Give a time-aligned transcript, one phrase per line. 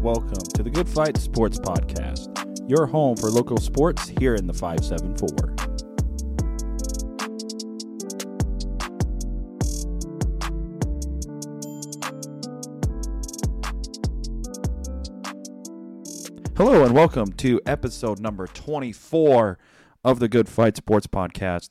[0.00, 4.54] welcome to the Good Fight Sports Podcast, your home for local sports here in the
[4.54, 5.54] 574.
[16.56, 19.58] Hello and welcome to episode number 24
[20.02, 21.68] of the Good Fight Sports Podcast.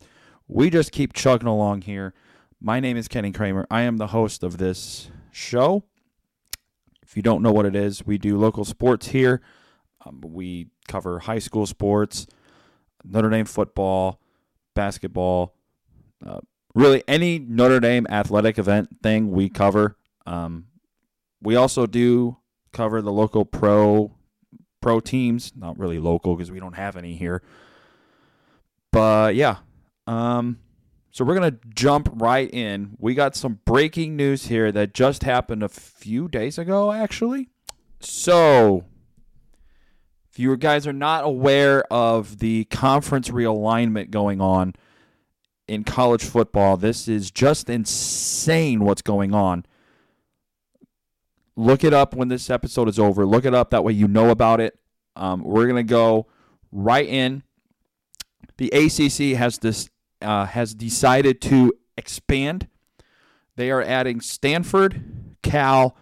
[0.47, 2.13] We just keep chugging along here.
[2.61, 3.65] My name is Kenny Cramer.
[3.71, 5.83] I am the host of this show.
[7.09, 9.41] If you don't know what it is, we do local sports here.
[10.05, 12.27] Um, we cover high school sports,
[13.03, 14.21] Notre Dame football,
[14.75, 15.55] basketball,
[16.23, 16.41] uh,
[16.75, 19.97] really any Notre Dame athletic event thing we cover.
[20.27, 20.67] Um,
[21.41, 22.37] we also do
[22.73, 24.13] cover the local pro
[24.79, 27.41] pro teams, not really local because we don't have any here.
[28.91, 29.57] But yeah,
[30.05, 30.59] um,
[31.11, 32.95] so we're going to jump right in.
[32.99, 37.49] We got some breaking news here that just happened a few days ago, actually.
[37.99, 38.85] So,
[40.31, 44.75] if you guys are not aware of the conference realignment going on
[45.67, 49.65] in college football, this is just insane what's going on.
[51.55, 53.25] Look it up when this episode is over.
[53.25, 53.71] Look it up.
[53.71, 54.79] That way you know about it.
[55.15, 56.27] Um, we're going to go
[56.71, 57.43] right in.
[58.57, 59.89] The ACC has this
[60.21, 62.67] uh, has decided to expand.
[63.55, 65.95] They are adding Stanford, Cal,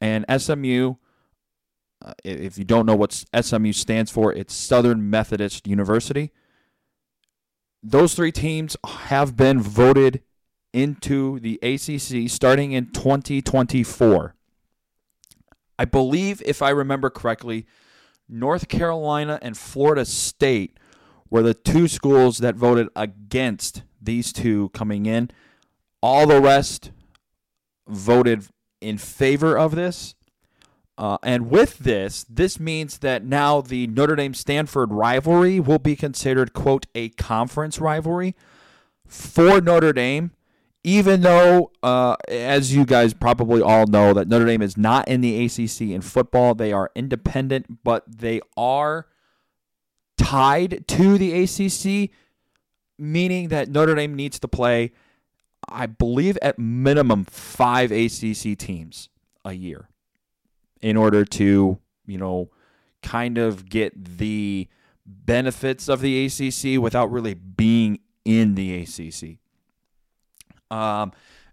[0.00, 0.94] and SMU.
[2.04, 6.32] Uh, if you don't know what SMU stands for, it's Southern Methodist University.
[7.82, 10.22] Those three teams have been voted
[10.72, 14.34] into the ACC starting in 2024.
[15.78, 17.66] I believe, if I remember correctly,
[18.28, 20.76] North Carolina and Florida State
[21.30, 25.30] were the two schools that voted against these two coming in.
[26.02, 26.90] All the rest
[27.86, 28.46] voted
[28.80, 30.14] in favor of this.
[30.96, 35.94] Uh, and with this, this means that now the Notre Dame Stanford rivalry will be
[35.94, 38.34] considered, quote, a conference rivalry
[39.06, 40.32] for Notre Dame,
[40.82, 45.20] even though, uh, as you guys probably all know, that Notre Dame is not in
[45.20, 46.56] the ACC in football.
[46.56, 49.06] They are independent, but they are
[50.18, 52.10] tied to the ACC,
[52.98, 54.92] meaning that Notre Dame needs to play,
[55.68, 59.08] I believe, at minimum five ACC teams
[59.44, 59.88] a year
[60.82, 62.50] in order to, you know,
[63.02, 64.68] kind of get the
[65.06, 69.38] benefits of the ACC without really being in the ACC.
[70.70, 71.12] Um,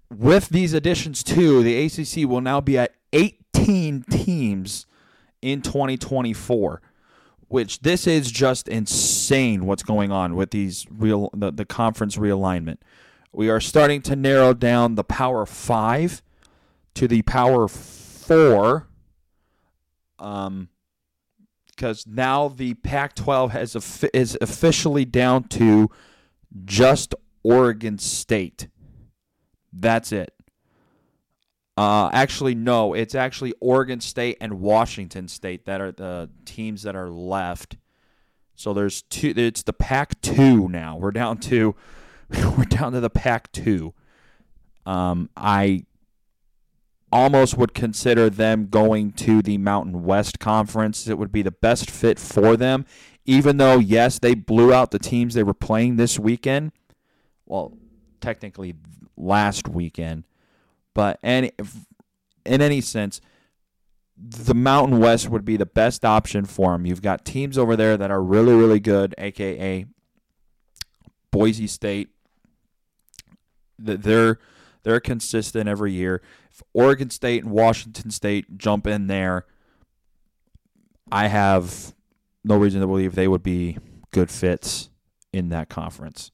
[0.09, 4.85] with these additions, too, the ACC will now be at 18 teams
[5.41, 6.81] in 2024
[7.47, 12.77] which this is just insane what's going on with these real the, the conference realignment.
[13.31, 16.21] We are starting to narrow down the power five
[16.95, 18.87] to the power four.
[20.17, 20.69] Um,
[21.67, 25.89] because now the Pac-12 has is officially down to
[26.63, 27.13] just
[27.43, 28.69] Oregon State.
[29.73, 30.34] That's it.
[31.77, 32.93] Uh, actually, no.
[32.93, 37.77] It's actually Oregon State and Washington State that are the teams that are left.
[38.55, 39.33] So there's two.
[39.35, 40.95] It's the Pac-2 now.
[40.97, 41.75] We're down to
[42.57, 43.93] we're down to the Pac-2.
[44.85, 45.85] Um, I
[47.11, 51.07] almost would consider them going to the Mountain West Conference.
[51.07, 52.85] It would be the best fit for them,
[53.25, 56.71] even though yes, they blew out the teams they were playing this weekend.
[57.45, 57.73] Well,
[58.21, 58.75] technically
[59.17, 60.23] last weekend
[60.95, 61.51] but any,
[62.43, 63.21] in any sense,
[64.17, 66.87] the Mountain West would be the best option for him.
[66.87, 69.85] You've got teams over there that are really, really good, aka
[71.29, 72.09] Boise State.
[73.77, 74.39] They're
[74.83, 76.21] they're consistent every year.
[76.51, 79.45] If Oregon State and Washington State jump in there,
[81.11, 81.93] I have
[82.43, 83.77] no reason to believe they would be
[84.11, 84.89] good fits
[85.33, 86.31] in that conference.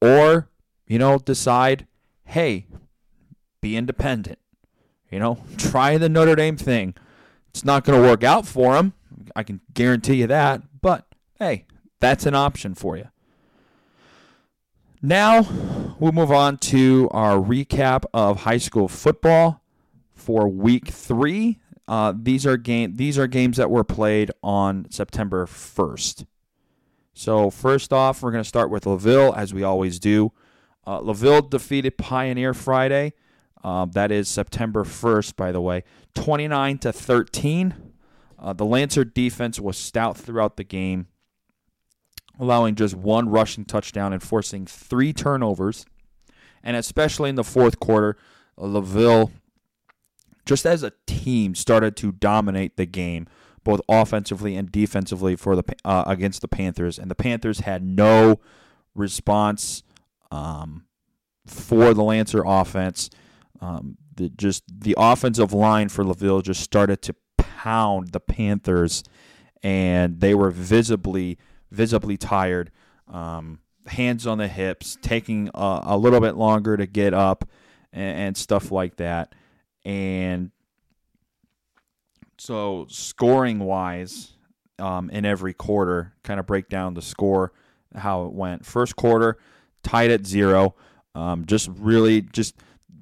[0.00, 0.48] Or,
[0.86, 1.86] you know, decide,
[2.24, 2.66] hey,
[3.60, 4.38] be independent.
[5.10, 6.94] You know, try the Notre Dame thing.
[7.50, 8.92] It's not going to work out for them.
[9.34, 10.62] I can guarantee you that.
[10.80, 11.66] But hey,
[12.00, 13.08] that's an option for you.
[15.02, 15.46] Now
[15.98, 19.62] we'll move on to our recap of high school football
[20.14, 21.58] for week three.
[21.88, 26.26] Uh, these are game these are games that were played on September 1st.
[27.14, 30.32] So first off, we're going to start with LaVille as we always do.
[30.86, 33.12] Uh, LaVille defeated Pioneer Friday.
[33.62, 35.84] Um, that is September 1st, by the way.
[36.14, 37.74] 29 to 13.
[38.38, 41.08] Uh, the Lancer defense was stout throughout the game,
[42.38, 45.84] allowing just one rushing touchdown and forcing three turnovers.
[46.62, 48.16] And especially in the fourth quarter,
[48.56, 49.30] LaVille
[50.50, 53.28] just as a team, started to dominate the game,
[53.62, 58.40] both offensively and defensively for the uh, against the Panthers, and the Panthers had no
[58.94, 59.84] response
[60.32, 60.86] um,
[61.46, 63.10] for the Lancer offense.
[63.60, 69.04] Um, the, just the offensive line for LaVille just started to pound the Panthers,
[69.62, 71.38] and they were visibly
[71.70, 72.70] visibly tired.
[73.08, 77.48] Um, hands on the hips, taking a, a, little bit longer to get up,
[77.92, 79.34] and, and stuff like that.
[79.84, 80.50] And
[82.38, 84.32] so, scoring wise,
[84.78, 87.52] um, in every quarter, kind of break down the score,
[87.94, 88.64] how it went.
[88.64, 89.38] First quarter,
[89.82, 90.74] tied at zero.
[91.14, 92.56] Um, just really, just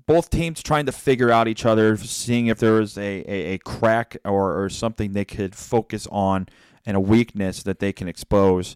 [0.08, 3.58] both teams trying to figure out each other, seeing if there was a, a, a
[3.58, 6.48] crack or, or something they could focus on
[6.86, 8.74] and a weakness that they can expose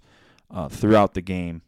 [0.51, 1.63] uh, throughout the game.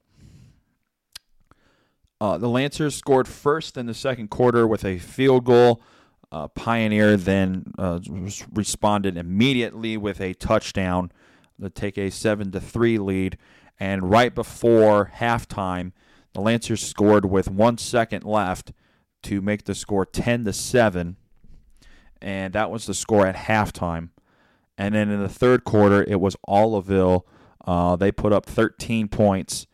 [2.21, 5.81] Uh, the Lancers scored first in the second quarter with a field goal.
[6.31, 8.01] Uh, Pioneer then uh,
[8.53, 11.11] responded immediately with a touchdown
[11.59, 13.39] to take a seven to three lead.
[13.81, 15.93] And right before halftime,
[16.35, 18.73] the Lancers scored with one second left
[19.25, 21.17] to make the score 10 to 7
[22.21, 24.09] and that was the score at halftime.
[24.79, 26.75] And then in the third quarter it was all
[27.67, 29.67] uh, they put up 13 points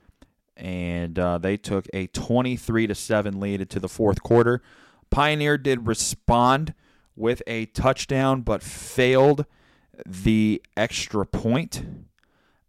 [0.56, 4.62] and uh, they took a 23 to 7 lead into the fourth quarter.
[5.10, 6.74] Pioneer did respond
[7.16, 9.46] with a touchdown but failed
[10.06, 11.84] the extra point.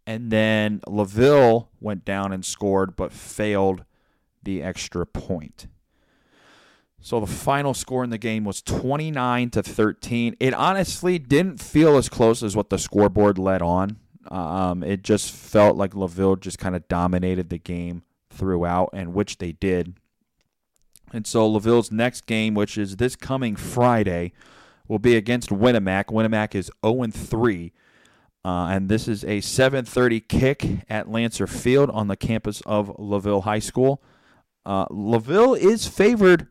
[0.06, 3.84] And then laville went down and scored but failed
[4.42, 5.68] the extra point
[7.02, 10.36] so the final score in the game was 29 to 13.
[10.38, 13.98] It honestly didn't feel as close as what the scoreboard led on.
[14.28, 19.38] Um, it just felt like Laville just kind of dominated the game throughout, and which
[19.38, 19.94] they did.
[21.12, 24.32] And so Laville's next game, which is this coming Friday,
[24.86, 26.04] will be against Winamac.
[26.06, 27.72] Winamac is 0 3.
[28.44, 33.42] Uh, and this is a 7:30 kick at Lancer Field on the campus of Laville
[33.42, 34.02] High School.
[34.64, 36.48] Uh, Laville is favored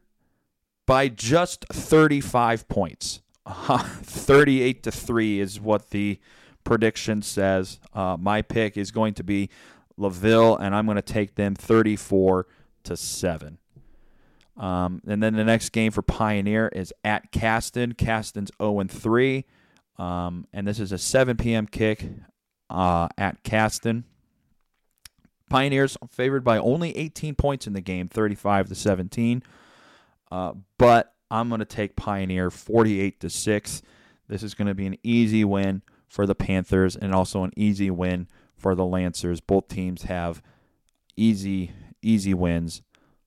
[0.91, 3.21] by just 35 points.
[3.47, 6.19] 38 to 3 is what the
[6.65, 7.79] prediction says.
[7.93, 9.49] Uh, my pick is going to be
[9.97, 12.45] Laville, and I'm going to take them 34
[12.83, 13.57] to 7.
[14.57, 17.93] Um, and then the next game for Pioneer is at Caston.
[17.93, 19.45] Caston's 0 and 3.
[19.97, 21.67] Um, and this is a 7 p.m.
[21.67, 22.05] kick
[22.69, 24.03] uh, at Caston.
[25.49, 29.41] Pioneers favored by only 18 points in the game, 35 to 17.
[30.31, 33.81] Uh, but I'm going to take Pioneer 48 to 6.
[34.27, 37.91] This is going to be an easy win for the Panthers and also an easy
[37.91, 39.41] win for the Lancers.
[39.41, 40.41] Both teams have
[41.17, 42.81] easy easy wins.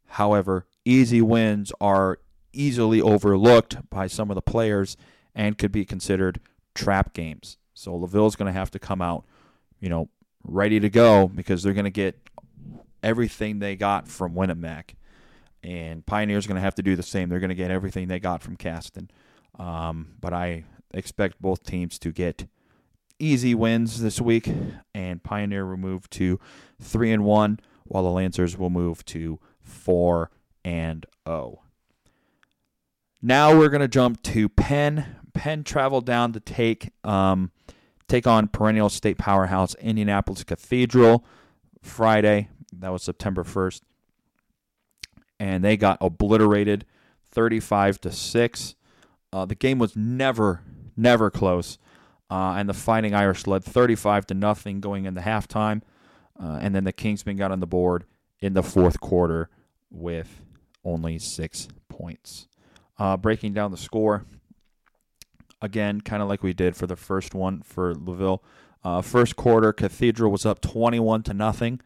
[0.06, 2.18] However, easy wins are
[2.52, 4.96] easily overlooked by some of the players
[5.34, 6.40] and could be considered
[6.74, 7.56] trap games.
[7.72, 9.24] So Laville's going to have to come out,
[9.80, 10.08] you know,
[10.42, 12.18] ready to go because they're going to get
[13.02, 14.94] everything they got from Winamac
[15.64, 17.28] and Pioneer's going to have to do the same.
[17.28, 19.10] They're going to get everything they got from Caston.
[19.58, 22.46] Um, but I expect both teams to get
[23.18, 24.50] easy wins this week,
[24.94, 26.38] and Pioneer will move to
[26.80, 30.30] three and one, while the Lancers will move to four
[30.64, 31.60] and zero.
[31.60, 31.60] Oh.
[33.22, 35.16] Now we're going to jump to Penn.
[35.32, 37.50] Penn traveled down to take um,
[38.06, 41.24] take on perennial state powerhouse Indianapolis Cathedral
[41.80, 42.50] Friday.
[42.70, 43.82] That was September first
[45.38, 46.84] and they got obliterated
[47.30, 48.74] 35 to 6.
[49.32, 50.62] Uh, the game was never,
[50.96, 51.78] never close.
[52.30, 55.82] Uh, and the Fighting Irish led 35 to nothing going into halftime.
[56.40, 58.04] Uh, and then the Kingsmen got on the board
[58.40, 59.48] in the fourth quarter
[59.90, 60.42] with
[60.84, 62.48] only six points.
[62.98, 64.24] Uh, breaking down the score,
[65.60, 68.40] again, kind of like we did for the first one for Laville.
[68.82, 71.80] Uh, first quarter, Cathedral was up 21 to nothing.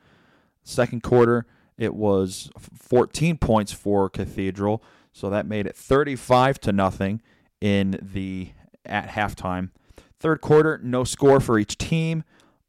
[0.65, 1.47] Second quarter,
[1.79, 4.83] it was 14 points for Cathedral,
[5.13, 7.23] so that made it 35 to nothing
[7.61, 8.51] in the
[8.85, 9.71] at halftime.
[10.19, 12.25] Third quarter, no score for each team.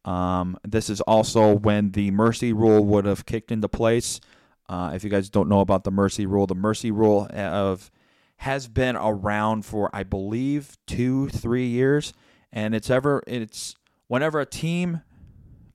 [0.05, 4.19] Um, this is also when the mercy rule would have kicked into place.
[4.67, 7.89] Uh, if you guys don't know about the mercy rule, the mercy rule of
[8.37, 12.13] has been around for I believe two, three years,
[12.53, 13.75] and it's ever it's
[14.07, 15.01] whenever a team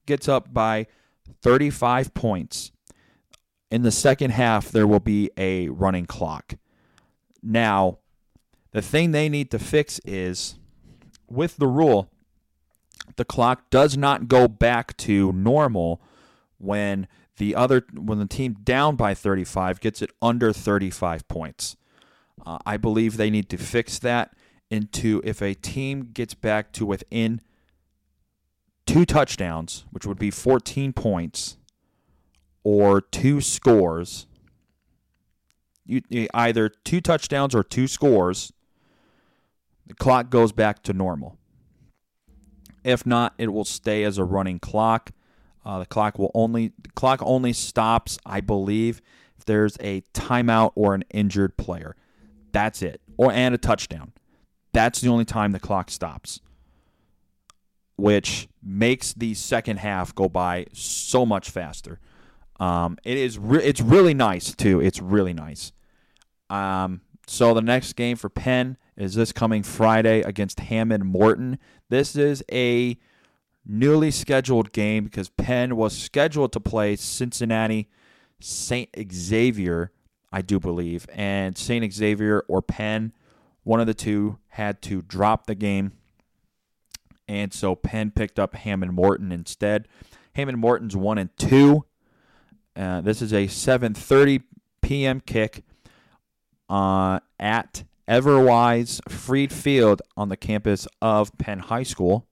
[0.07, 0.87] gets up by
[1.43, 2.71] 35 points
[3.75, 6.55] in the second half, there will be a running clock.
[7.43, 7.99] Now,
[8.71, 10.61] the thing they need to fix is
[11.29, 12.09] with the rule,
[13.17, 16.01] the clock does not go back to normal
[16.59, 21.77] when the other when the team down by 35 gets it under 35 points.
[22.47, 24.37] Uh, I believe they need to fix that.
[24.71, 27.41] into if a team gets back to within
[28.87, 31.57] two touchdowns, which would be 14 points,
[32.65, 34.27] or two scores.
[35.87, 36.01] You,
[36.33, 38.53] either two touchdowns or two scores.
[39.87, 41.37] The clock goes back to normal.
[42.83, 45.11] If not, it will stay as a running clock.
[45.65, 49.01] Uh, the clock will only the clock only stops, I believe,
[49.39, 51.97] if there's a timeout or an injured player.
[52.53, 54.13] That's it, or and a touchdown.
[54.73, 56.41] That's the only time the clock stops,
[57.97, 62.01] which makes the second half go by so much faster.
[62.61, 64.81] Um, it is re- it's really nice too.
[64.81, 65.73] It's really nice.
[66.51, 71.59] Um, so the next game for Penn is this coming Friday against Hammond Morton.
[71.89, 72.97] This is a
[73.67, 77.89] newly scheduled game because Penn was scheduled to play Cincinnati
[78.41, 78.91] St.
[79.13, 79.91] Xavier,
[80.33, 81.93] I do believe, and St.
[81.93, 83.13] Xavier or Penn,
[83.63, 85.93] one of the two, had to drop the game.
[87.27, 89.89] And so Penn picked up Hammond Morton instead.
[90.35, 91.87] Hammond Morton's one and two.
[92.77, 94.43] Uh, this is a 7:30
[94.83, 95.21] p.m.
[95.21, 95.65] kick
[96.69, 102.27] uh, at Everwise Freed Field on the campus of Penn High School.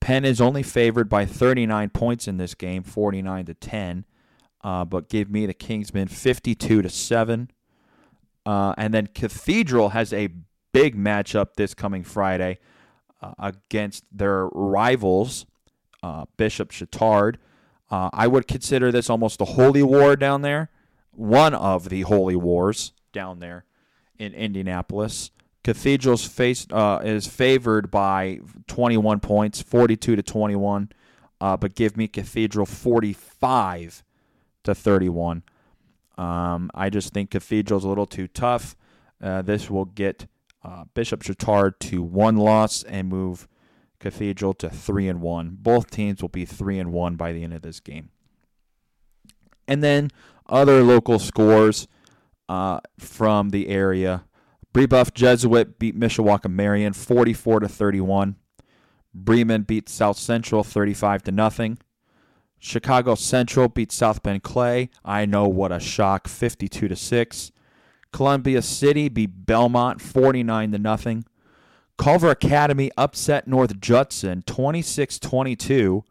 [0.00, 4.04] Penn is only favored by 39 points in this game, 49 to 10,
[4.62, 7.50] uh, but give me the Kingsmen 52 to 7.
[8.44, 10.28] Uh, and then Cathedral has a
[10.72, 12.58] big matchup this coming Friday
[13.22, 15.46] uh, against their rivals,
[16.36, 17.38] Bishop Chatard.
[17.90, 20.70] Uh, I would consider this almost the holy war down there,
[21.12, 23.64] one of the holy wars down there
[24.18, 25.30] in Indianapolis.
[25.62, 30.90] Cathedral's face uh, is favored by 21 points, 42 to 21,
[31.40, 34.04] uh, but give me Cathedral 45
[34.64, 35.42] to 31.
[36.16, 38.76] Um, I just think Cathedral's a little too tough.
[39.22, 40.26] Uh, this will get
[40.62, 43.48] uh, Bishop Chatard to one loss and move
[44.04, 45.56] Cathedral to three and one.
[45.58, 48.10] Both teams will be three and one by the end of this game.
[49.66, 50.10] And then
[50.46, 51.88] other local scores
[52.46, 54.24] uh, from the area.
[54.74, 58.36] Brebeuf Jesuit beat Mishawaka Marian 44 to 31.
[59.14, 61.78] Bremen beat South Central 35 to nothing.
[62.58, 64.90] Chicago Central beat South Bend Clay.
[65.02, 67.52] I know what a shock 52 to 6.
[68.12, 71.24] Columbia City beat Belmont 49 to nothing.
[71.96, 76.02] Culver Academy upset North Judson 26-22.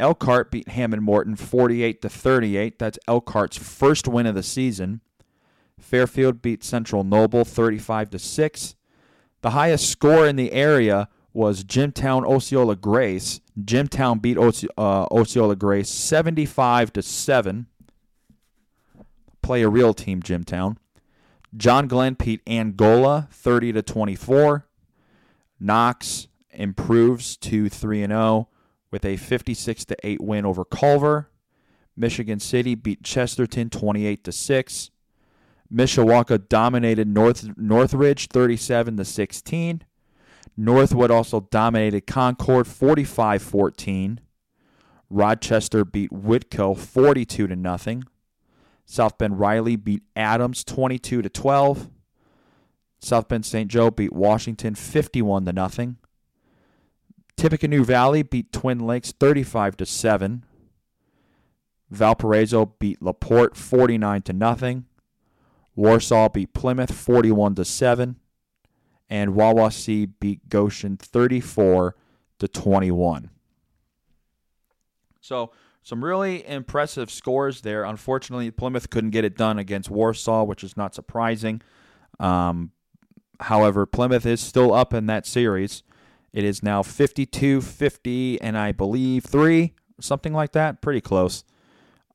[0.00, 2.78] Elkhart beat Hammond Morton 48 to 38.
[2.78, 5.00] That's Elkhart's first win of the season.
[5.80, 8.74] Fairfield beat Central Noble 35 to 6.
[9.40, 13.40] The highest score in the area was Jimtown Osceola Grace.
[13.64, 17.66] Jimtown beat uh, Osceola Grace 75 to 7.
[19.42, 20.78] Play a real team Jimtown.
[21.56, 24.67] John Glenn beat Angola 30 to 24.
[25.60, 28.48] Knox improves to 3 and 0
[28.90, 31.30] with a 56 to 8 win over Culver.
[31.96, 34.90] Michigan City beat Chesterton 28 to 6.
[35.72, 39.82] Mishawaka dominated North Northridge 37 to 16.
[40.56, 44.18] Northwood also dominated Concord 45-14.
[45.10, 48.04] Rochester beat Whitko 42 to nothing.
[48.84, 51.88] South Bend Riley beat Adams 22 to 12.
[53.00, 53.70] South Bend St.
[53.70, 55.96] Joe beat Washington 51 to nothing.
[57.36, 60.44] Tippecanoe Valley beat Twin Lakes 35 to 7.
[61.90, 64.84] Valparaiso beat LaPorte 49 to nothing.
[65.76, 68.16] Warsaw beat Plymouth 41 to 7
[69.08, 71.94] and Wawasee beat Goshen 34
[72.40, 73.30] to 21.
[75.20, 75.52] So,
[75.82, 77.84] some really impressive scores there.
[77.84, 81.62] Unfortunately, Plymouth couldn't get it done against Warsaw, which is not surprising.
[82.20, 82.72] Um,
[83.40, 85.82] however, Plymouth is still up in that series.
[86.32, 90.82] It is now 52 50, and I believe three, something like that.
[90.82, 91.44] Pretty close.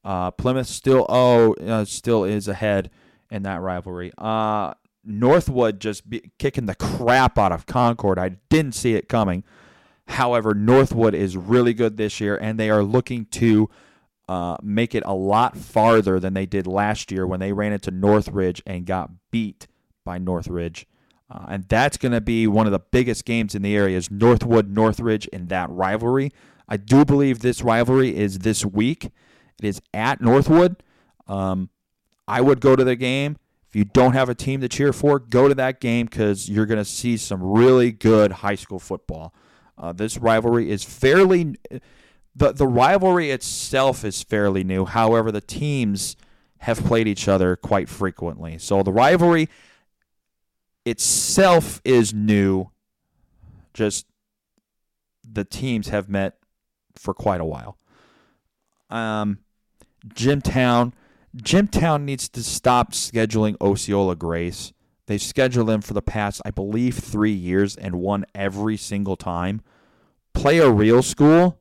[0.04, 2.92] Uh, Plymouth still oh uh, still is ahead
[3.32, 4.12] in that rivalry.
[4.18, 6.04] Uh, Northwood just
[6.38, 8.20] kicking the crap out of Concord.
[8.20, 9.44] I didn't see it coming.
[10.08, 13.70] However, Northwood is really good this year, and they are looking to
[14.28, 17.92] uh, make it a lot farther than they did last year when they ran into
[17.92, 19.68] Northridge and got beat
[20.06, 20.86] by Northridge.
[21.30, 24.12] Uh, and that's going to be one of the biggest games in the area is
[24.12, 26.32] Northwood Northridge in that rivalry.
[26.68, 29.06] I do believe this rivalry is this week.
[29.06, 30.84] It is at Northwood.
[31.28, 31.70] Um,
[32.28, 33.38] I would go to the game.
[33.68, 36.68] If you don't have a team to cheer for, go to that game because you're
[36.68, 39.34] going to see some really good high school football.
[39.78, 41.56] Uh, this rivalry is fairly
[42.36, 44.86] the the rivalry itself is fairly new.
[44.86, 46.16] However, the teams
[46.60, 48.58] have played each other quite frequently.
[48.58, 49.50] So the rivalry
[50.86, 52.70] itself is new.
[53.74, 54.06] Just
[55.24, 56.38] the teams have met
[56.96, 57.78] for quite a while.
[58.90, 59.40] Um,
[60.08, 60.94] Jimtown.
[61.36, 64.74] Jimtown needs to stop scheduling Osceola Grace.
[65.08, 69.62] They've scheduled them for the past, I believe, three years and won every single time.
[70.34, 71.60] Play a real school.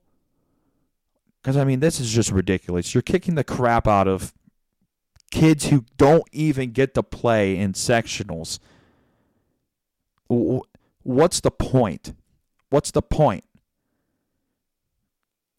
[1.41, 2.95] Because, I mean, this is just ridiculous.
[2.95, 4.33] You're kicking the crap out of
[5.33, 8.61] kids who don't even get to play in sectionals.
[11.03, 12.15] What's the point?
[12.71, 13.45] What's the point?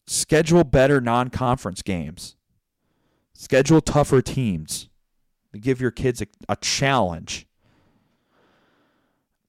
[0.06, 2.36] Schedule better non conference games.
[3.32, 4.88] Schedule tougher teams.
[5.58, 7.46] Give your kids a, a challenge.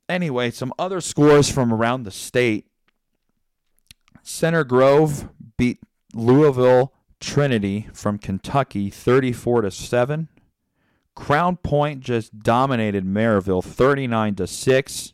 [0.07, 2.67] Anyway, some other scores from around the state.
[4.21, 5.79] Center Grove beat
[6.13, 10.29] Louisville Trinity from Kentucky 34 to 7.
[11.15, 15.13] Crown Point just dominated Merrillville 39 to 6.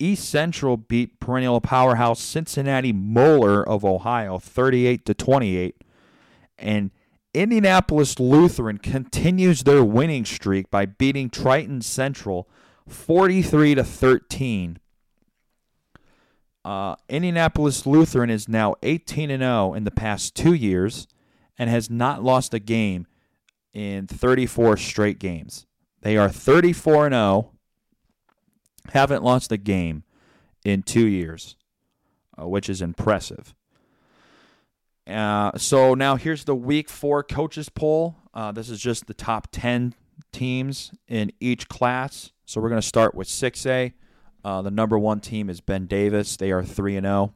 [0.00, 5.84] East Central beat perennial powerhouse Cincinnati Moeller of Ohio 38 to 28
[6.58, 6.90] and
[7.32, 12.48] Indianapolis Lutheran continues their winning streak by beating Triton Central
[12.88, 14.78] 43 to 13.
[16.64, 21.06] Uh, Indianapolis Lutheran is now 18 and 0 in the past 2 years
[21.56, 23.06] and has not lost a game
[23.72, 25.66] in 34 straight games.
[26.02, 27.52] They are 34 and 0
[28.90, 30.04] haven't lost a game
[30.64, 31.56] in two years,
[32.40, 33.54] uh, which is impressive.
[35.06, 38.16] Uh, so now here's the week four coaches poll.
[38.32, 39.94] Uh, this is just the top 10
[40.32, 42.32] teams in each class.
[42.44, 43.92] So we're going to start with 6A.
[44.44, 46.36] Uh, the number one team is Ben Davis.
[46.36, 47.34] They are 3 and 0.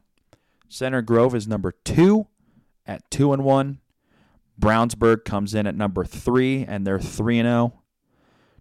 [0.69, 2.27] Center Grove is number two
[2.85, 3.79] at 2 and 1.
[4.59, 7.73] Brownsburg comes in at number three, and they're 3 and 0.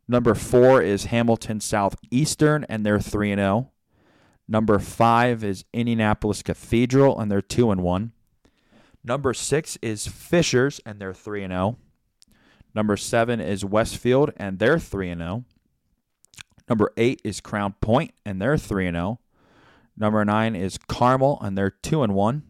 [0.06, 3.70] Number four is Hamilton Southeastern, and they're 3 and 0.
[4.46, 8.12] Number five is Indianapolis Cathedral, and they're 2 and 1.
[9.02, 11.78] Number six is Fishers, and they're 3 and 0.
[12.74, 15.44] Number seven is Westfield, and they're 3 and 0.
[16.68, 19.20] Number eight is Crown Point, and they're 3 and 0.
[19.96, 22.42] Number nine is Carmel, and they're 2 and 1.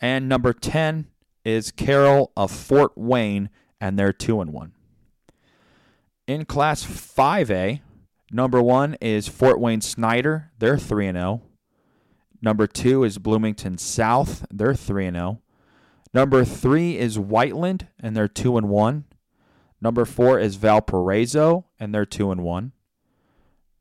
[0.00, 1.06] And number 10
[1.44, 3.50] is Carroll of Fort Wayne,
[3.80, 4.72] and they're 2 and 1.
[6.28, 7.80] In Class 5A,
[8.30, 10.50] number one is Fort Wayne Snyder.
[10.58, 11.42] They're 3 and 0.
[12.42, 14.44] Number two is Bloomington South.
[14.50, 15.40] They're 3 and 0.
[16.12, 19.04] Number three is Whiteland, and they're 2 and 1.
[19.80, 22.72] Number four is Valparaiso, and they're 2 and 1.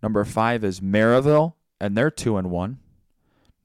[0.01, 2.79] Number five is Merrillville, and they're 2 and 1.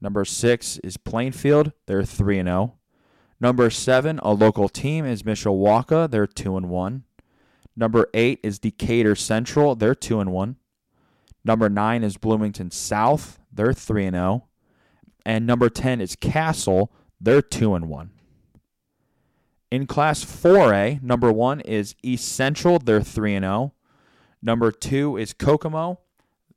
[0.01, 1.71] Number six is Plainfield.
[1.85, 2.73] They're 3 and 0.
[3.39, 6.11] Number seven, a local team, is Mishawaka.
[6.11, 7.05] They're 2 and 1.
[7.75, 9.75] Number eight is Decatur Central.
[9.75, 10.57] They're two and one.
[11.43, 13.39] Number nine is Bloomington South.
[13.51, 14.47] They're three and zero.
[15.25, 16.91] And number ten is Castle.
[17.19, 18.11] They're two and one.
[19.71, 22.77] In Class 4A, number one is East Central.
[22.77, 23.73] They're three and zero.
[24.41, 25.99] Number two is Kokomo.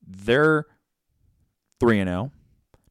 [0.06, 0.66] They're
[1.80, 2.32] three and zero.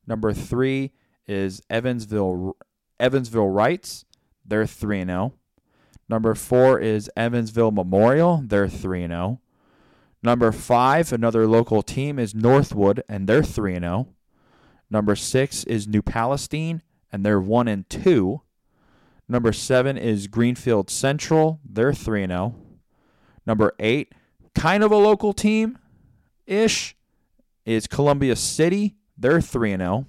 [0.07, 0.93] Number three
[1.27, 2.57] is Evansville
[2.99, 4.05] Evansville Reitz.
[4.45, 5.33] They're three and zero.
[6.07, 8.43] Number four is Evansville Memorial.
[8.45, 9.41] They're 3 0.
[10.21, 14.07] Number five, another local team, is Northwood, and they're 3 0.
[14.89, 18.41] Number six is New Palestine, and they're 1 and 2.
[19.27, 21.59] Number seven is Greenfield Central.
[21.67, 22.55] They're 3 0.
[23.47, 24.13] Number eight,
[24.53, 25.77] kind of a local team
[26.45, 26.95] ish,
[27.65, 28.95] is Columbia City.
[29.17, 30.05] They're 3 0.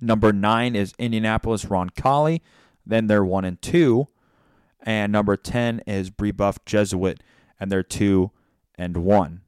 [0.00, 2.40] Number nine is Indianapolis Roncalli.
[2.84, 4.08] Then they're 1 and 2.
[4.82, 7.22] And number 10 is Brebeuf Jesuit,
[7.58, 8.30] and they're 2
[8.76, 9.40] and 1.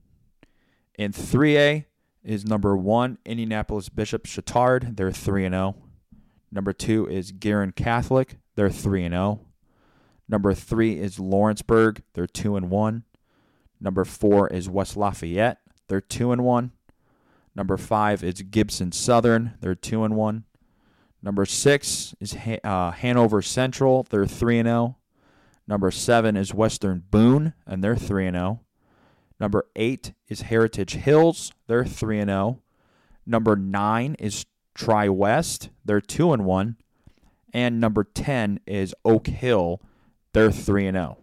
[0.98, 1.84] In 3A
[2.24, 4.96] is number 1, Indianapolis Bishop Chatard.
[4.96, 5.76] They're 3 and 0.
[6.50, 8.38] Number 2 is Guerin Catholic.
[8.56, 9.40] They're 3 and 0.
[10.28, 12.02] Number 3 is Lawrenceburg.
[12.14, 13.04] They're 2 and 1.
[13.80, 15.58] Number 4 is West Lafayette.
[15.88, 16.72] They're 2 and 1.
[17.54, 19.54] Number 5 is Gibson Southern.
[19.60, 20.44] They're 2 and 1.
[21.22, 24.06] Number 6 is uh, Hanover Central.
[24.08, 24.96] They're 3 and 0.
[25.68, 28.60] Number seven is Western Boone, and they're 3 and 0.
[29.38, 31.52] Number eight is Heritage Hills.
[31.66, 32.62] They're 3 and 0.
[33.26, 35.68] Number nine is Tri West.
[35.84, 36.76] They're 2 and 1.
[37.52, 39.82] And number 10 is Oak Hill.
[40.32, 41.18] They're 3 and 0.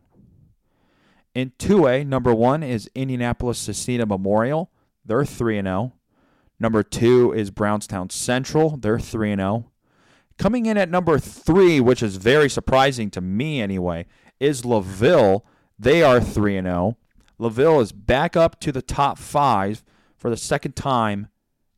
[1.34, 4.70] In 2A, number one is Indianapolis Scecina Memorial.
[5.04, 5.94] They're 3 and 0.
[6.60, 8.78] Number two is Brownstown Central.
[8.78, 9.72] They're 3 and 0.
[10.38, 14.06] Coming in at number three, which is very surprising to me anyway,
[14.40, 15.46] is LaVille.
[15.78, 16.98] They are 3 and 0.
[17.38, 19.84] LaVille is back up to the top five
[20.18, 21.28] for the second time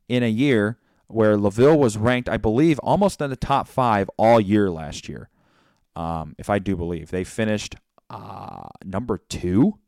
[0.08, 4.40] in a year, where LaVille was ranked, I believe, almost in the top five all
[4.40, 5.28] year last year.
[5.96, 7.74] Um, if I do believe they finished
[8.08, 9.78] uh, number two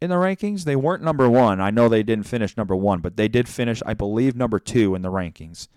[0.00, 0.64] in the rankings.
[0.64, 1.60] They weren't number one.
[1.60, 4.94] I know they didn't finish number one, but they did finish, I believe, number two
[4.94, 5.68] in the rankings.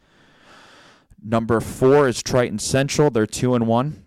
[1.22, 3.10] Number four is Triton Central.
[3.10, 4.04] They're two and one.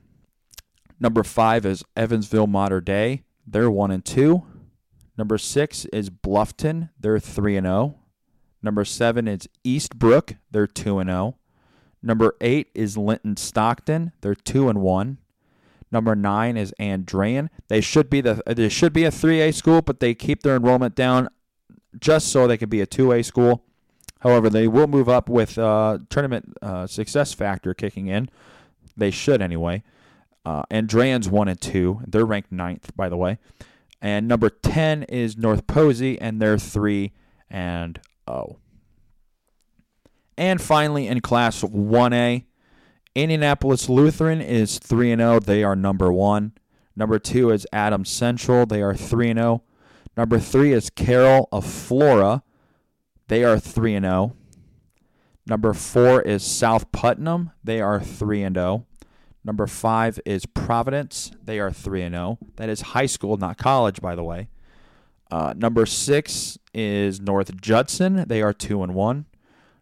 [1.02, 3.24] Number five is Evansville Mater Dei.
[3.44, 4.44] They're one and two.
[5.18, 6.90] Number six is Bluffton.
[6.98, 7.96] They're three and zero.
[7.96, 7.98] Oh.
[8.62, 10.36] Number seven is Eastbrook.
[10.52, 11.34] They're two and zero.
[11.34, 11.38] Oh.
[12.04, 14.12] Number eight is Linton Stockton.
[14.20, 15.18] They're two and one.
[15.90, 17.48] Number nine is Andrean.
[17.66, 20.54] They should be the they should be a three A school, but they keep their
[20.54, 21.28] enrollment down
[21.98, 23.64] just so they can be a two A school.
[24.20, 28.28] However, they will move up with uh, tournament uh, success factor kicking in.
[28.96, 29.82] They should anyway.
[30.44, 32.00] Uh, Andrean's one and two.
[32.06, 33.38] They're ranked ninth, by the way.
[34.00, 37.12] And number ten is North Posey, and they're three
[37.48, 38.56] and oh.
[40.36, 42.44] And finally, in Class 1A,
[43.14, 45.40] Indianapolis Lutheran is 3 and 0.
[45.40, 46.52] They are number one.
[46.96, 48.66] Number two is Adams Central.
[48.66, 49.62] They are 3 and 0.
[50.16, 52.42] Number three is Carroll of Flora.
[53.28, 54.36] They are 3 and 0.
[55.46, 57.50] Number four is South Putnam.
[57.62, 58.86] They are 3 and 0.
[59.44, 61.32] Number five is Providence.
[61.42, 62.38] They are 3 0.
[62.56, 64.48] That is high school, not college, by the way.
[65.30, 68.24] Uh, number six is North Judson.
[68.28, 69.26] They are 2 and 1.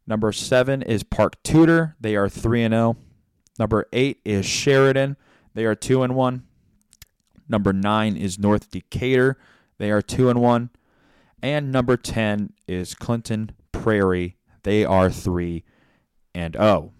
[0.07, 1.97] Number seven is Park Tudor.
[2.01, 2.97] They are 3 and 0.
[3.61, 5.19] Number eight is Sheridan.
[5.53, 6.45] They are two and one.
[7.47, 9.37] Number nine is North Decatur.
[9.77, 10.71] They are two and one.
[11.43, 14.39] And number ten is Clinton Prairie.
[14.63, 15.65] They are three
[16.35, 16.93] and oh.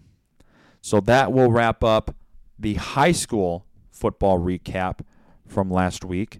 [0.81, 2.15] So that will wrap up
[2.61, 4.99] the high school football recap
[5.47, 6.39] from last week.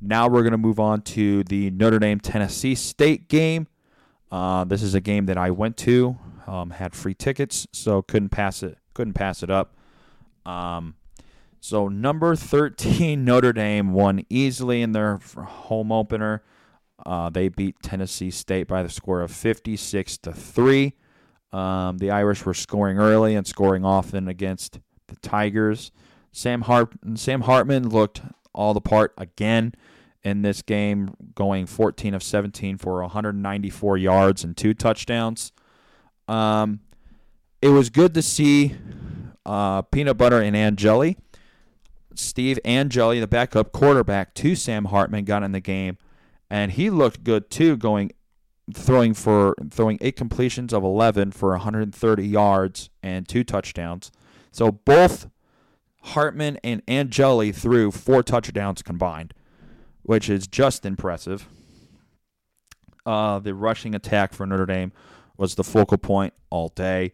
[0.00, 3.66] Now we're going to move on to the Notre Dame Tennessee State game.
[4.30, 8.30] Uh, this is a game that I went to, um, had free tickets, so couldn't
[8.30, 9.76] pass it couldn't pass it up.
[10.44, 10.94] Um,
[11.60, 16.42] so number 13 Notre Dame won easily in their home opener.
[17.04, 20.94] Uh, they beat Tennessee State by the score of 56 to three.
[21.52, 25.92] Um, the Irish were scoring early and scoring often against the Tigers.
[26.32, 28.22] Sam Hart Sam Hartman looked
[28.54, 29.74] all the part again
[30.22, 35.52] in this game, going 14 of 17 for 194 yards and two touchdowns.
[36.28, 36.80] Um,
[37.62, 38.76] it was good to see
[39.46, 41.16] uh, Peanut Butter and Angeli.
[42.14, 45.96] Steve Angeli, the backup quarterback to Sam Hartman, got in the game,
[46.50, 48.12] and he looked good too, going
[48.74, 54.10] throwing for throwing eight completions of 11 for 130 yards and two touchdowns.
[54.50, 55.28] So both
[56.02, 59.34] Hartman and Angeli threw four touchdowns combined,
[60.02, 61.48] which is just impressive.
[63.06, 64.92] Uh, the rushing attack for Notre Dame
[65.36, 67.12] was the focal point all day.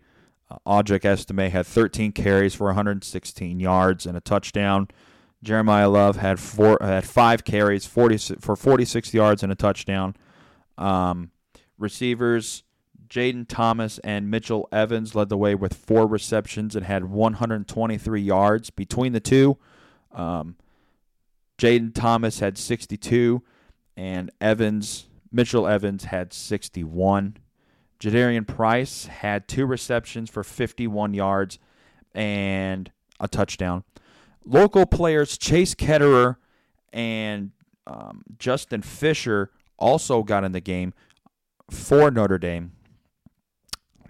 [0.51, 4.89] Uh, Audric Estime had 13 carries for 116 yards and a touchdown.
[5.45, 10.17] Jeremiyah Love had four had five carries, 40 for 46 yards and a touchdown.
[10.79, 11.31] Um,
[11.79, 12.65] receivers
[13.09, 18.71] Jayden Thomas and Mitchell Evans led the way with four receptions and had 123 yards
[18.71, 19.59] between the two.
[20.13, 20.57] Um,
[21.59, 23.43] Jayden Thomas had 62,
[23.97, 27.37] and Evans Mitchell Evans had 61.
[27.99, 31.59] Jadarian Price had two receptions for 51 yards
[32.15, 33.85] and a touchdown.
[34.45, 36.37] Local players Chase Ketterer
[36.93, 37.53] and
[37.87, 40.93] um, Justin Fisher also got in the game
[41.71, 42.73] for Notre Dame.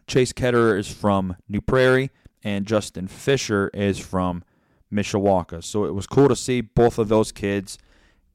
[0.06, 2.10] Chase Ketterer is from New Prairie,
[2.42, 4.44] and Justin Fisher is from
[4.92, 5.64] Mishawaka.
[5.64, 7.78] So it was cool to see both of those kids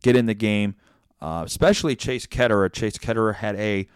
[0.03, 0.75] get in the game,
[1.21, 2.71] uh, especially Chase Ketterer.
[2.71, 3.87] Chase Ketterer had a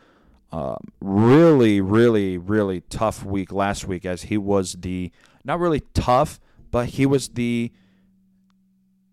[0.52, 5.12] uh, really, really, really tough week last week as he was the
[5.44, 6.40] not really tough,
[6.72, 7.72] but he was the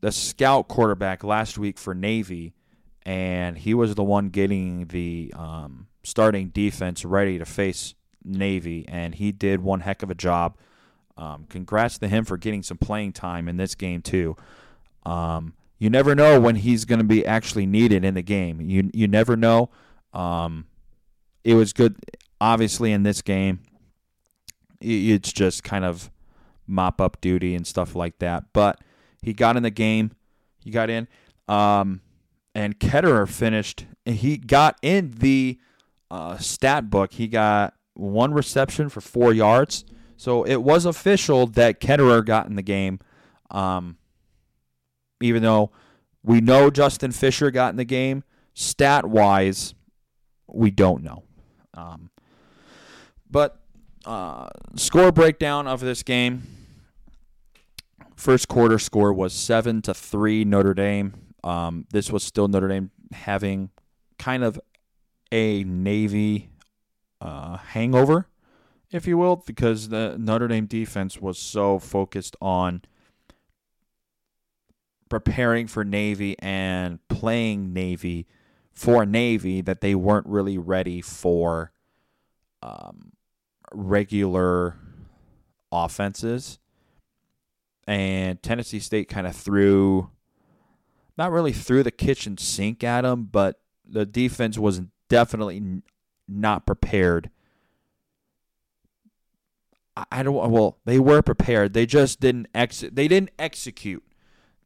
[0.00, 2.54] the scout quarterback last week for Navy,
[3.04, 9.14] and he was the one getting the um, starting defense ready to face Navy, and
[9.14, 10.56] he did one heck of a job.
[11.16, 14.36] Um, congrats to him for getting some playing time in this game too.
[15.04, 18.60] Um, you never know when he's going to be actually needed in the game.
[18.60, 19.70] You you never know.
[20.12, 20.66] Um,
[21.44, 21.96] it was good.
[22.40, 23.60] Obviously, in this game,
[24.80, 26.10] it's just kind of
[26.66, 28.44] mop up duty and stuff like that.
[28.52, 28.80] But
[29.20, 30.12] he got in the game.
[30.60, 31.08] He got in.
[31.48, 32.00] Um,
[32.54, 33.86] and Ketterer finished.
[34.04, 35.58] He got in the
[36.10, 37.12] uh, stat book.
[37.12, 39.84] He got one reception for four yards.
[40.16, 43.00] So it was official that Ketterer got in the game.
[43.50, 43.98] Um,
[45.20, 45.70] even though
[46.22, 48.24] we know Justin Fisher got in the game,
[48.54, 49.74] Stat wise,
[50.46, 51.24] we don't know.
[51.74, 52.10] Um,
[53.30, 53.60] but
[54.04, 56.42] uh, score breakdown of this game.
[58.14, 61.14] First quarter score was seven to three Notre Dame.
[61.42, 63.70] Um, this was still Notre Dame having
[64.18, 64.60] kind of
[65.32, 66.51] a Navy
[67.22, 68.26] uh, hangover,
[68.90, 72.82] if you will, because the Notre Dame defense was so focused on
[75.08, 78.26] preparing for Navy and playing Navy
[78.72, 81.70] for Navy that they weren't really ready for
[82.62, 83.12] um,
[83.72, 84.76] regular
[85.70, 86.58] offenses.
[87.86, 90.10] And Tennessee State kind of threw,
[91.16, 95.82] not really threw the kitchen sink at them, but the defense was definitely
[96.32, 97.30] not prepared.
[100.10, 100.50] I don't.
[100.50, 101.74] Well, they were prepared.
[101.74, 102.84] They just didn't ex.
[102.90, 104.02] They didn't execute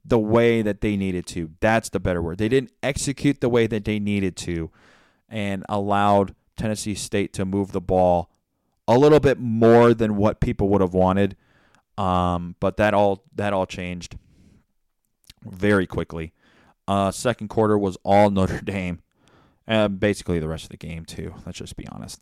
[0.05, 1.51] the way that they needed to.
[1.61, 2.39] That's the better word.
[2.39, 4.71] They didn't execute the way that they needed to,
[5.29, 8.31] and allowed Tennessee State to move the ball
[8.87, 11.37] a little bit more than what people would have wanted.
[11.99, 14.17] Um, but that all that all changed
[15.45, 16.33] very quickly.
[16.87, 19.01] Uh, second quarter was all Notre Dame.
[19.67, 21.35] And basically the rest of the game too.
[21.45, 22.21] Let's just be honest.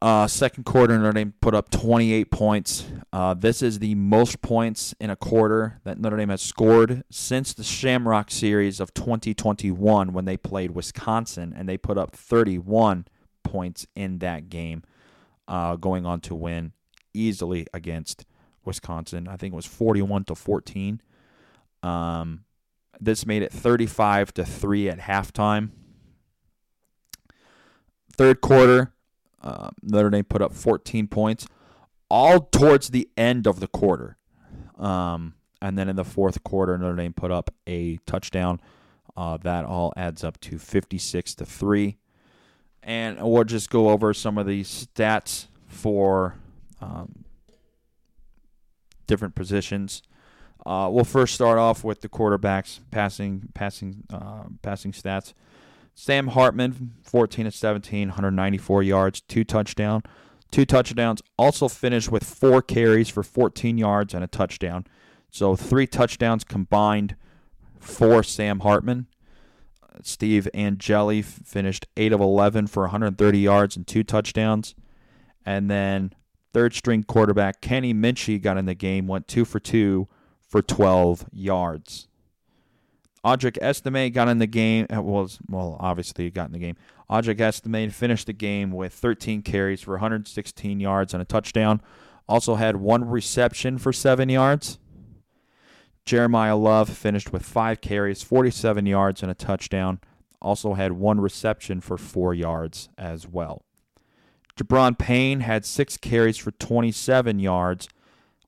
[0.00, 2.86] Uh, second quarter, Notre Dame put up 28 points.
[3.12, 7.52] Uh, this is the most points in a quarter that Notre Dame has scored since
[7.52, 13.06] the Shamrock Series of 2021 when they played Wisconsin, and they put up 31
[13.42, 14.84] points in that game,
[15.48, 16.72] uh, going on to win
[17.12, 18.24] easily against
[18.64, 19.26] Wisconsin.
[19.26, 21.00] I think it was 41 to 14.
[21.82, 22.44] Um,
[23.00, 25.70] this made it 35 to three at halftime.
[28.18, 28.92] Third quarter,
[29.42, 31.46] uh, Notre Dame put up 14 points,
[32.10, 34.16] all towards the end of the quarter.
[34.76, 38.60] Um, and then in the fourth quarter, Notre Dame put up a touchdown.
[39.16, 41.98] Uh, that all adds up to 56 to three.
[42.82, 46.36] And we'll just go over some of the stats for
[46.80, 47.24] um,
[49.06, 50.02] different positions.
[50.64, 55.32] Uh, we'll first start off with the quarterbacks passing passing uh, passing stats.
[56.00, 60.04] Sam Hartman, 14 to 17, 194 yards, two touchdown,
[60.52, 61.20] two touchdowns.
[61.36, 64.86] Also finished with four carries for 14 yards and a touchdown.
[65.32, 67.16] So three touchdowns combined
[67.80, 69.08] for Sam Hartman.
[70.04, 74.76] Steve Angeli finished 8 of 11 for 130 yards and two touchdowns.
[75.44, 76.12] And then
[76.52, 80.06] third string quarterback Kenny Minchey got in the game, went 2 for 2
[80.40, 82.06] for 12 yards.
[83.24, 84.86] Audric Estime got in the game.
[84.94, 86.76] Uh, was well, obviously he got in the game.
[87.10, 91.80] Audric Estime finished the game with 13 carries for 116 yards and a touchdown.
[92.28, 94.78] Also had one reception for seven yards.
[96.04, 100.00] Jeremiyah Love finished with five carries, 47 yards, and a touchdown.
[100.40, 103.64] Also had one reception for four yards as well.
[104.56, 107.88] Gi'Bran Payne had six carries for 27 yards.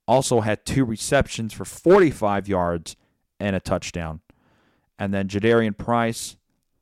[0.09, 2.97] Also had two receptions for 45 yards
[3.39, 4.21] and a touchdown.
[5.01, 6.37] And then Jadarian Price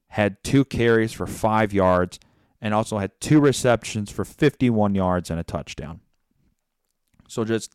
[0.09, 2.18] had two carries for five yards
[2.61, 6.00] and also had two receptions for 51 yards and a touchdown.
[7.28, 7.72] So just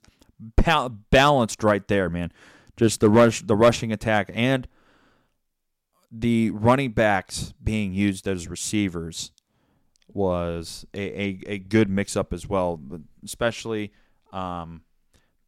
[1.09, 2.33] balanced right there, man.
[2.75, 4.67] Just the rush, the rushing attack, and
[6.11, 9.31] the running backs being used as receivers
[10.11, 12.81] was a, a, a good mix up as well,
[13.23, 13.93] especially
[14.33, 14.81] um,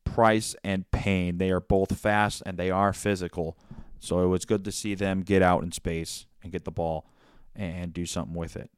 [0.05, 1.37] Price and Payne.
[1.37, 3.57] They are both fast and they are physical.
[3.99, 7.09] So it was good to see them get out in space and get the ball
[7.55, 8.69] and do something with it.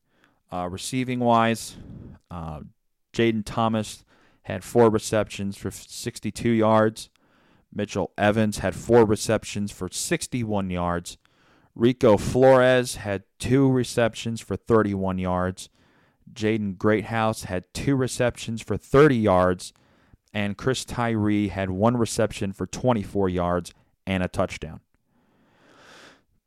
[0.52, 1.76] Uh, receiving wise,
[2.32, 2.62] uh,
[3.14, 4.06] Jayden Thomas
[4.44, 7.10] had four receptions for 62 yards.
[7.74, 11.18] Mitchell Evans had four receptions for 61 yards.
[11.76, 15.70] Rico Flores had two receptions for 31 yards.
[16.34, 19.74] Jaden Greathouse had two receptions for 30 yards.
[20.34, 23.74] And Chris Tyree had one reception for 24 yards
[24.06, 24.80] and a touchdown.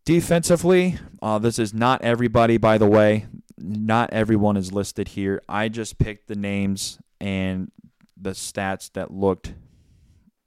[0.05, 3.27] Defensively, uh, this is not everybody, by the way.
[3.59, 5.43] Not everyone is listed here.
[5.49, 7.71] I just picked the names and
[8.17, 9.55] the stats that looked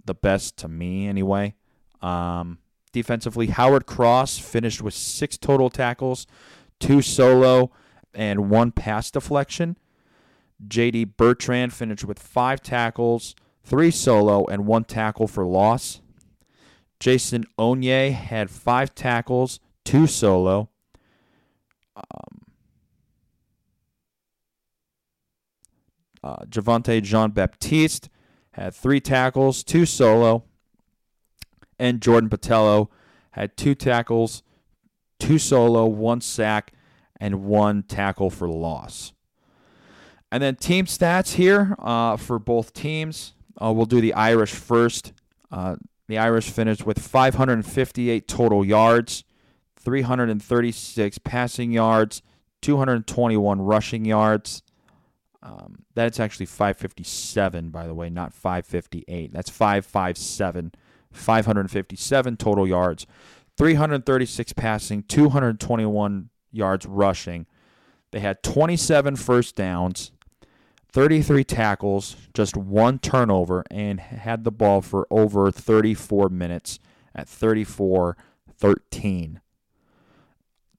[0.06, 1.56] the best to me, anyway.
[2.02, 2.58] Um,
[2.92, 6.28] defensively, Howard Cross finished with six total tackles,
[6.80, 7.72] two solo,
[8.14, 9.78] and one pass deflection.
[10.68, 16.02] JD Bertrand finished with five tackles, three solo, and one tackle for loss.
[17.04, 20.70] Jason Onye had five tackles, two solo.
[21.98, 22.40] Um,
[26.24, 28.08] uh, Javontae Jean Baptiste
[28.52, 30.46] had three tackles, two solo.
[31.78, 32.88] And Jordan Botelho
[33.32, 34.42] had two tackles,
[35.20, 36.72] two solo, one sack,
[37.20, 39.12] and one tackle for loss.
[40.32, 43.34] And then team stats here uh, for both teams.
[43.62, 45.12] Uh, we'll do the Irish first.
[45.52, 45.76] Uh,
[46.08, 49.24] the Irish finished with 558 total yards,
[49.78, 52.22] 336 passing yards,
[52.62, 54.64] 221 rushing yards.
[55.42, 59.34] Um, that's actually 557, by the way, not 558.
[59.34, 60.72] That's 557.
[61.14, 63.06] 557 total yards,
[63.58, 67.46] 336 passing, 221 yards rushing.
[68.12, 70.12] They had 27 first downs,
[70.94, 76.78] 33 tackles, just one turnover, and had the ball for over 34 minutes
[77.16, 78.16] at 34
[78.56, 79.42] 13.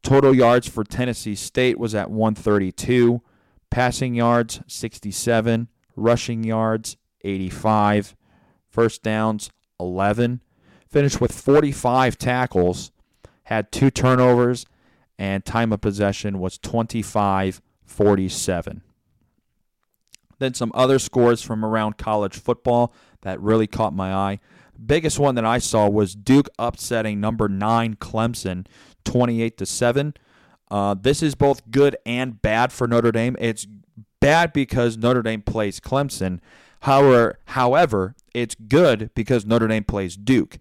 [0.04, 3.22] Total yards for Tennessee State was at 132,
[3.70, 8.14] passing yards 67, rushing yards 85,
[8.68, 9.50] first downs
[9.80, 10.40] 11,
[10.88, 12.92] finished with 45 tackles,
[13.44, 14.64] had two turnovers,
[15.18, 18.83] and time of possession was 25 47.
[20.38, 22.92] Then some other scores from around college football
[23.22, 24.40] that really caught my eye.
[24.84, 28.66] Biggest one that I saw was Duke upsetting number 9 Clemson
[29.04, 30.14] 28 to 7.
[30.70, 33.36] Uh, this is both good and bad for Notre Dame.
[33.38, 33.66] It's
[34.20, 36.40] bad because Notre Dame plays Clemson.
[36.80, 40.58] However, however, it's good because Notre Dame plays Duke.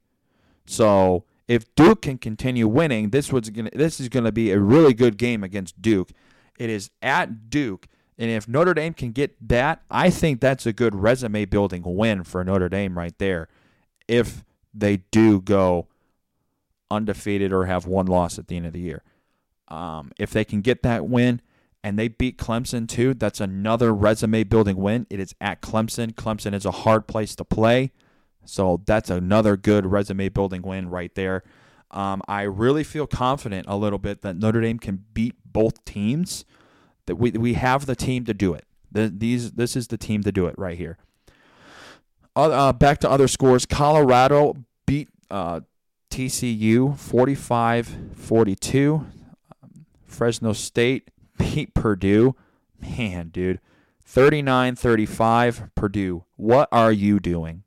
[0.66, 4.60] So if Duke can continue winning, this was gonna, this is going to be a
[4.60, 6.12] really good game against Duke.
[6.58, 10.73] It is at Duke, and if Notre Dame can get that, I think that's a
[10.73, 13.47] good resume building win for Notre Dame right there.
[14.08, 15.88] If they do go
[16.91, 19.04] undefeated or have one loss at the end of the year,
[19.67, 21.41] um, if they can get that win,
[21.84, 23.13] and they beat Clemson too.
[23.13, 25.06] That's another resume building win.
[25.10, 26.13] It is at Clemson.
[26.13, 27.91] Clemson is a hard place to play.
[28.45, 31.43] So that's another good resume building win right there.
[31.91, 36.45] Um, I really feel confident a little bit that Notre Dame can beat both teams.
[37.06, 38.66] That we we have the team to do it.
[38.92, 40.98] The, these this is the team to do it right here.
[42.36, 43.66] Uh, back to other scores.
[43.66, 45.62] Colorado beat uh,
[46.10, 48.94] TCU 45-42.
[48.94, 49.08] Um,
[50.06, 52.36] Fresno State beat Purdue.
[52.80, 53.60] Man, dude.
[54.06, 56.24] 39 35, Purdue.
[56.36, 57.63] What are you doing?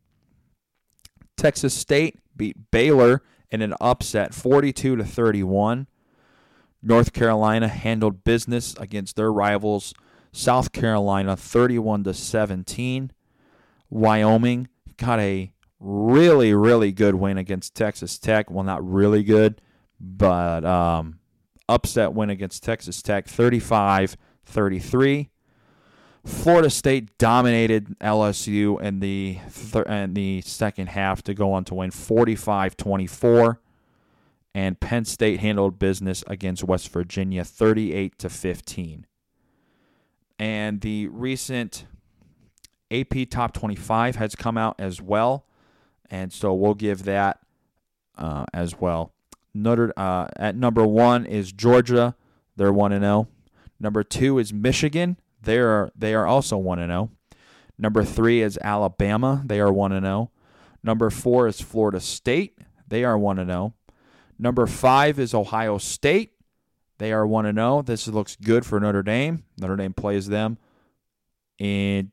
[1.36, 5.86] Texas State beat Baylor in an upset 42 to 31.
[6.86, 9.92] North Carolina handled business against their rivals
[10.32, 13.10] South Carolina 31 to 17.
[13.90, 18.50] Wyoming got a really really good win against Texas Tech.
[18.50, 19.60] Well, not really good,
[19.98, 21.18] but um,
[21.68, 25.30] upset win against Texas Tech 35 33.
[26.24, 29.38] Florida State dominated LSU in the
[29.72, 33.58] th- in the second half to go on to win 45-24
[34.56, 39.06] and Penn State handled business against West Virginia 38 to 15.
[40.38, 41.84] And the recent
[42.90, 45.44] AP Top 25 has come out as well,
[46.10, 47.38] and so we'll give that
[48.16, 49.12] uh, as well.
[49.52, 52.16] Notre uh, at number one is Georgia.
[52.56, 53.28] They're one and zero.
[53.28, 53.52] Oh.
[53.78, 55.18] Number two is Michigan.
[55.42, 57.10] They are they are also one and zero.
[57.10, 57.36] Oh.
[57.76, 59.42] Number three is Alabama.
[59.44, 60.30] They are one and zero.
[60.82, 62.56] Number four is Florida State.
[62.88, 63.74] They are one and zero.
[64.38, 66.32] Number five is Ohio State.
[66.98, 67.82] They are one and zero.
[67.82, 69.44] This looks good for Notre Dame.
[69.58, 70.58] Notre Dame plays them
[71.58, 72.12] in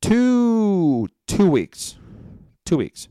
[0.00, 1.96] two two weeks.
[2.64, 3.08] Two weeks.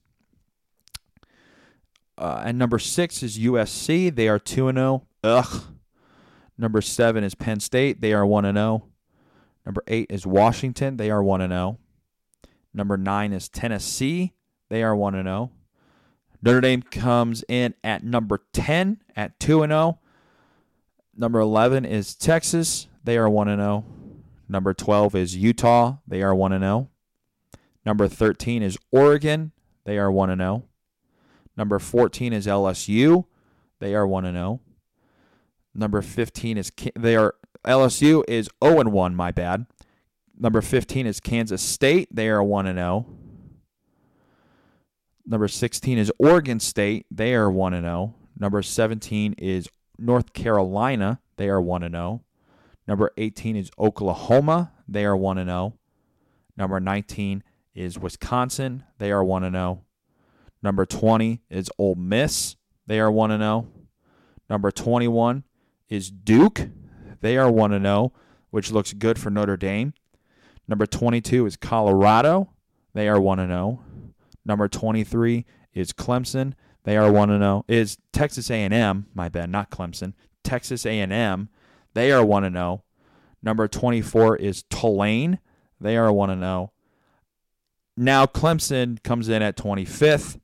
[2.18, 4.14] Uh, and number six is USC.
[4.14, 5.08] They are 2 and 0.
[5.24, 5.64] Ugh.
[6.58, 8.02] Number seven is Penn State.
[8.02, 8.84] They are 1 and 0.
[9.66, 10.98] Number eight is Washington.
[10.98, 11.80] They are 1 and 0.
[12.74, 14.34] Number nine is Tennessee.
[14.70, 15.52] They are 1 and 0.
[16.42, 20.00] Notre Dame comes in at number 10 at 2 and 0.
[21.16, 22.88] Number 11 is Texas.
[23.04, 23.86] They are 1 and 0.
[24.48, 25.98] Number 12 is Utah.
[26.08, 26.90] They are 1 and 0.
[27.86, 29.52] Number 13 is Oregon.
[29.86, 30.64] They are 1 and 0.
[31.58, 33.26] Number 14 is LSU.
[33.80, 34.62] They are 1 and 0.
[35.74, 37.36] Number 15 is they are
[37.66, 39.66] LSU is 0 and 1, my bad.
[40.38, 42.08] Number 15 is Kansas State.
[42.16, 43.06] They are 1 and 0.
[45.30, 47.06] Number 16 is Oregon State.
[47.12, 48.16] They are 1 and 0.
[48.40, 49.70] Number 17 is
[50.00, 51.20] North Carolina.
[51.38, 52.24] They are 1 and 0.
[52.88, 54.72] Number 18 is Oklahoma.
[54.88, 55.76] They are 1 and 0.
[56.58, 57.44] Number 19
[57.76, 58.84] is Wisconsin.
[58.98, 59.84] They are 1 and 0.
[60.64, 62.56] Number 20 is Ole Miss.
[62.88, 63.68] They are 1 0.
[64.50, 65.44] Number 21
[65.90, 66.70] is Duke.
[67.22, 68.14] They are 1 0,
[68.50, 69.94] which looks good for Notre Dame.
[70.68, 72.50] Number 22 is Colorado.
[72.96, 73.84] They are 1 0.
[74.50, 75.46] Number 23
[75.76, 76.54] is Clemson.
[76.84, 77.66] They are 1 0.
[77.68, 80.14] Is Texas A&M, my bad, not Clemson.
[80.44, 81.50] Texas A&M,
[81.94, 82.84] they are 1 0.
[83.44, 85.38] Number 24 is Tulane.
[85.80, 86.72] They are 1 0.
[87.96, 90.40] Now Clemson comes in at 25th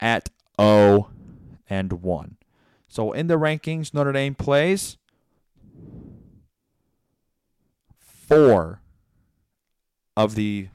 [0.00, 0.28] at
[0.60, 1.08] 0
[1.70, 2.36] and 1.
[2.88, 4.98] So in the rankings, Notre Dame plays
[8.00, 8.82] four
[10.16, 10.66] of the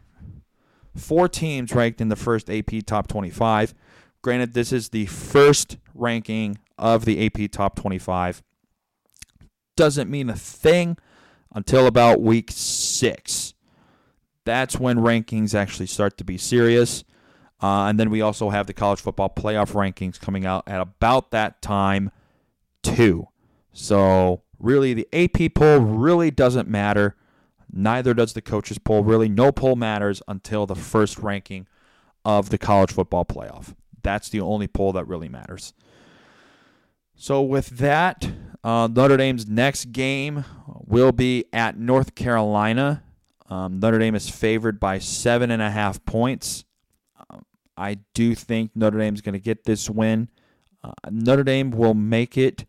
[0.95, 3.73] four teams ranked in the first AP Top 25.
[4.21, 8.43] Granted, this is the first ranking of the AP Top 25.
[9.75, 10.97] Doesn't mean a thing
[11.53, 13.53] until about week six.
[14.45, 17.03] That's when rankings actually start to be serious.
[17.61, 21.31] Uh, and then we also have the college football playoff rankings coming out at about
[21.31, 22.11] that time,
[22.81, 23.27] too.
[23.71, 27.15] So, really, the AP poll really doesn't matter.
[27.71, 29.03] Neither does the coaches poll.
[29.03, 31.67] Really, no poll matters until the first ranking
[32.25, 33.73] of the college football playoff.
[34.03, 35.73] That's the only poll that really matters.
[37.15, 38.29] So, with that,
[38.63, 43.03] uh, Notre Dame's next game will be at North Carolina.
[43.49, 46.65] Um, Notre Dame is favored by seven and a half points.
[47.29, 47.45] Um,
[47.77, 50.29] I do think Notre Dame's going to get this win.
[50.83, 52.65] Uh, Notre Dame will make it.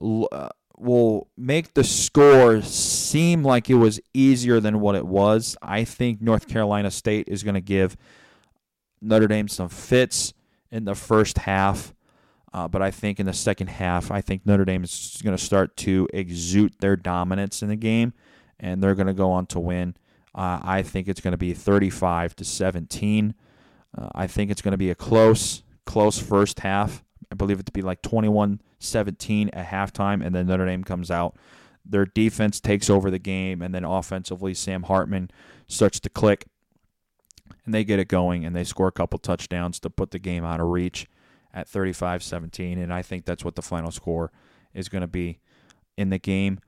[0.00, 0.48] Uh,
[0.84, 5.56] will make the score seem like it was easier than what it was.
[5.62, 7.96] I think North Carolina State is going to give
[9.00, 10.34] Notre Dame some fits
[10.70, 11.94] in the first half.
[12.52, 15.42] Uh, but I think in the second half, I think Notre Dame is going to
[15.42, 18.12] start to exude their dominance in the game,
[18.60, 19.96] and they're going to go on to win.
[20.34, 23.34] Uh, I think it's going to be 35 to 17.
[23.96, 27.02] Uh, I think it's going to be a close, close first half.
[27.32, 31.10] I believe it to be like 21 17 at halftime, and then Notre Dame comes
[31.10, 31.36] out.
[31.84, 35.30] Their defense takes over the game, and then offensively, Sam Hartman
[35.66, 36.46] starts to click,
[37.64, 40.44] and they get it going, and they score a couple touchdowns to put the game
[40.44, 41.06] out of reach
[41.52, 42.78] at 35 17.
[42.78, 44.32] And I think that's what the final score
[44.72, 45.40] is going to be
[45.96, 46.58] in the game.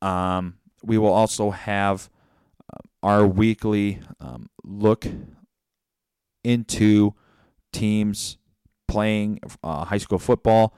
[0.00, 2.10] Um, we will also have
[2.72, 5.06] uh, our weekly um, look
[6.42, 7.14] into
[7.72, 8.38] teams
[8.88, 10.74] playing uh, high school football.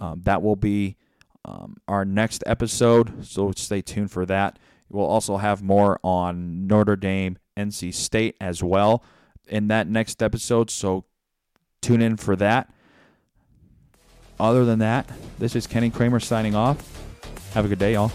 [0.00, 0.96] Um, that will be
[1.44, 4.58] um, our next episode, so stay tuned for that.
[4.88, 9.02] We'll also have more on Notre Dame, NC State as well
[9.48, 11.04] in that next episode, so
[11.80, 12.72] tune in for that.
[14.38, 16.76] Other than that, this is Kenny Cramer signing off.
[17.54, 18.12] Have a good day, y'all.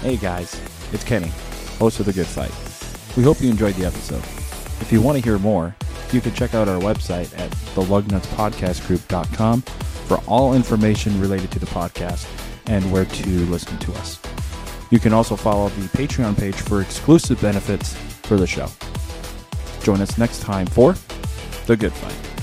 [0.00, 0.60] Hey guys,
[0.92, 1.32] it's Kenny,
[1.78, 2.63] host of The Good Fight.
[3.16, 4.22] We hope you enjoyed the episode.
[4.80, 5.74] If you want to hear more,
[6.12, 12.28] you can check out our website at thelugnutspodcastgroup.com for all information related to the podcast
[12.66, 14.20] and where to listen to us.
[14.90, 18.68] You can also follow the Patreon page for exclusive benefits for the show.
[19.82, 20.94] Join us next time for
[21.66, 22.33] The Good Fight.